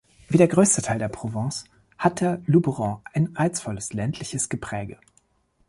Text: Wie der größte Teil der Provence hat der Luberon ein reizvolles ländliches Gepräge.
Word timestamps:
Wie 0.29 0.37
der 0.39 0.47
größte 0.47 0.81
Teil 0.81 0.97
der 0.97 1.09
Provence 1.09 1.65
hat 1.99 2.21
der 2.21 2.41
Luberon 2.47 3.01
ein 3.13 3.27
reizvolles 3.35 3.93
ländliches 3.93 4.49
Gepräge. 4.49 4.97